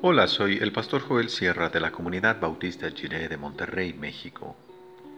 [0.00, 4.54] Hola, soy el pastor Joel Sierra de la comunidad bautista Jiré de Monterrey, México.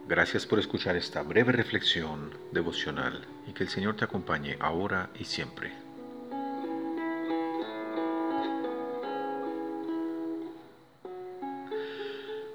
[0.07, 5.25] Gracias por escuchar esta breve reflexión devocional y que el Señor te acompañe ahora y
[5.25, 5.71] siempre.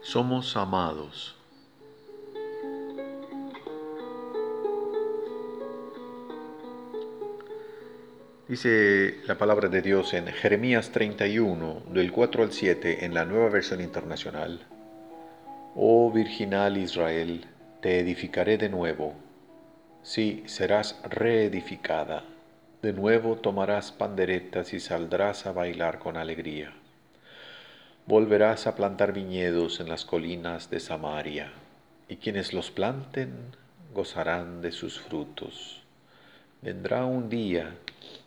[0.03, 1.36] Somos amados.
[8.49, 13.49] Dice la palabra de Dios en Jeremías 31, del 4 al 7, en la nueva
[13.49, 14.61] versión internacional.
[15.75, 17.45] Oh virginal Israel,
[17.83, 19.15] te edificaré de nuevo.
[20.05, 22.23] Sí, serás reedificada.
[22.83, 26.73] De nuevo tomarás panderetas y saldrás a bailar con alegría.
[28.07, 31.51] Volverás a plantar viñedos en las colinas de Samaria,
[32.09, 33.33] y quienes los planten
[33.93, 35.83] gozarán de sus frutos.
[36.63, 37.75] Vendrá un día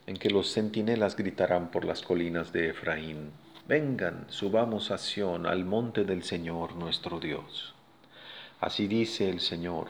[0.10, 3.30] en que los centinelas gritarán por las colinas de Efraín,
[3.68, 7.76] vengan, subamos a Sión, al monte del Señor nuestro Dios.
[8.60, 9.90] Así dice el Señor,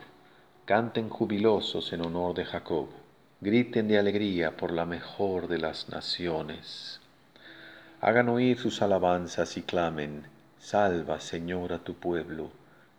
[0.65, 2.89] canten jubilosos en honor de Jacob,
[3.39, 6.99] griten de alegría por la mejor de las naciones.
[8.01, 10.23] Hagan oír sus alabanzas y clamen,
[10.57, 12.51] salva, Señor, a tu pueblo,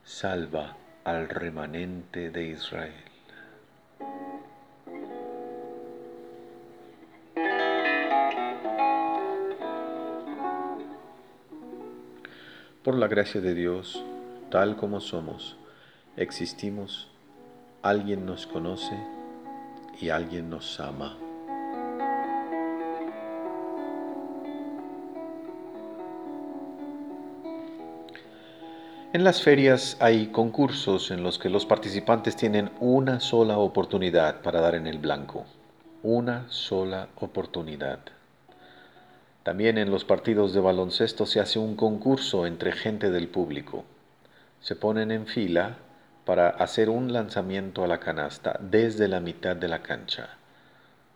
[0.04, 3.09] salva al remanente de Israel.
[12.90, 14.02] Por la gracia de Dios,
[14.50, 15.56] tal como somos,
[16.16, 17.06] existimos,
[17.82, 18.98] alguien nos conoce
[20.00, 21.16] y alguien nos ama.
[29.12, 34.60] En las ferias hay concursos en los que los participantes tienen una sola oportunidad para
[34.60, 35.44] dar en el blanco.
[36.02, 38.00] Una sola oportunidad.
[39.42, 43.84] También en los partidos de baloncesto se hace un concurso entre gente del público.
[44.60, 45.78] Se ponen en fila
[46.26, 50.36] para hacer un lanzamiento a la canasta desde la mitad de la cancha.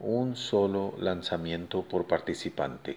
[0.01, 2.97] Un solo lanzamiento por participante.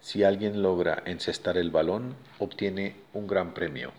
[0.00, 3.92] Si alguien logra encestar el balón, obtiene un gran premio,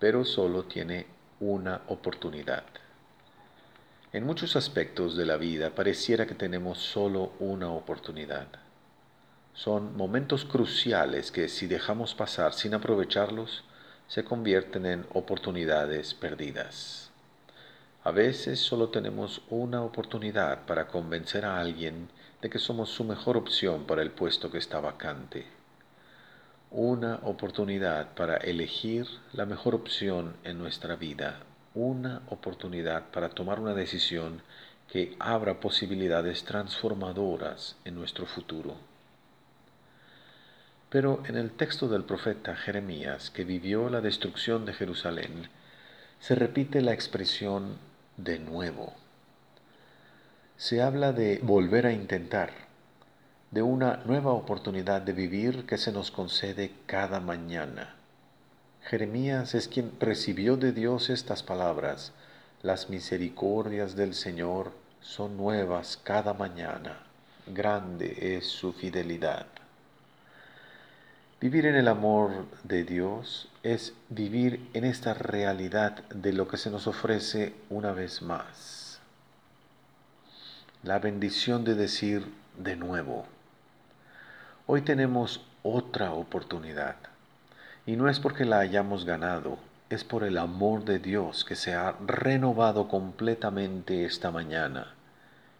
[0.00, 1.06] pero solo tiene
[1.38, 2.64] una oportunidad.
[4.12, 8.67] En muchos aspectos de la vida pareciera que tenemos solo una oportunidad.
[9.58, 13.64] Son momentos cruciales que si dejamos pasar sin aprovecharlos,
[14.06, 17.10] se convierten en oportunidades perdidas.
[18.04, 22.08] A veces solo tenemos una oportunidad para convencer a alguien
[22.40, 25.44] de que somos su mejor opción para el puesto que está vacante.
[26.70, 31.40] Una oportunidad para elegir la mejor opción en nuestra vida.
[31.74, 34.40] Una oportunidad para tomar una decisión
[34.86, 38.76] que abra posibilidades transformadoras en nuestro futuro.
[40.90, 45.48] Pero en el texto del profeta Jeremías, que vivió la destrucción de Jerusalén,
[46.20, 47.78] se repite la expresión
[48.16, 48.94] de nuevo
[50.58, 52.50] se habla de volver a intentar,
[53.52, 57.94] de una nueva oportunidad de vivir que se nos concede cada mañana.
[58.82, 62.12] Jeremías es quien recibió de Dios estas palabras,
[62.62, 67.06] las misericordias del Señor son nuevas cada mañana,
[67.46, 69.46] grande es su fidelidad.
[71.40, 76.70] Vivir en el amor de Dios es vivir en esta realidad de lo que se
[76.70, 78.88] nos ofrece una vez más
[80.82, 83.26] la bendición de decir de nuevo,
[84.66, 86.96] hoy tenemos otra oportunidad.
[87.84, 89.58] Y no es porque la hayamos ganado,
[89.90, 94.94] es por el amor de Dios que se ha renovado completamente esta mañana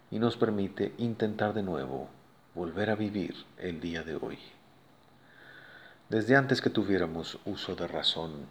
[0.09, 2.07] y nos permite intentar de nuevo,
[2.55, 4.39] volver a vivir el día de hoy.
[6.09, 8.47] Desde antes que tuviéramos uso de razón,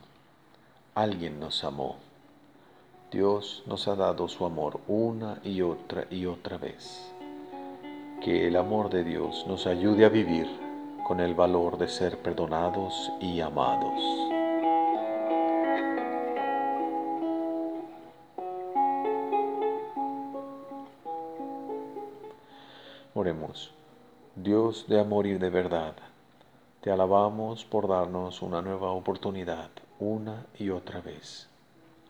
[0.94, 1.96] alguien nos amó
[3.10, 7.10] Dios nos ha dado su amor una y otra y otra vez.
[8.22, 10.46] Que el amor de Dios nos ayude a vivir
[11.06, 14.02] con el valor de ser perdonados y amados.
[23.14, 23.72] Oremos.
[24.36, 25.94] Dios de amor y de verdad,
[26.80, 31.48] te alabamos por darnos una nueva oportunidad una y otra vez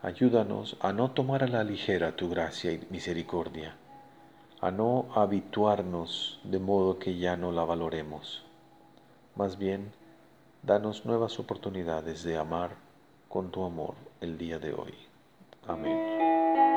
[0.01, 3.75] Ayúdanos a no tomar a la ligera tu gracia y misericordia,
[4.61, 8.41] a no habituarnos de modo que ya no la valoremos.
[9.35, 9.91] Más bien,
[10.63, 12.77] danos nuevas oportunidades de amar
[13.27, 14.93] con tu amor el día de hoy.
[15.67, 16.68] Amén.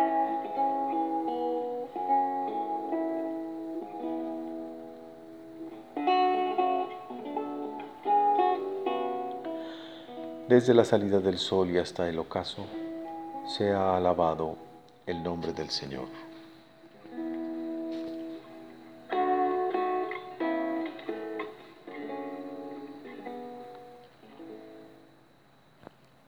[10.52, 12.66] Desde la salida del sol y hasta el ocaso,
[13.56, 14.58] sea alabado
[15.06, 16.04] el nombre del Señor.